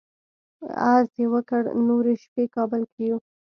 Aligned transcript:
عرض 0.89 1.11
یې 1.19 1.25
وکړ 1.33 1.61
نورې 1.89 2.13
شپې 2.23 2.45
کابل 2.55 2.81
کې 2.91 3.01
یو. 3.09 3.17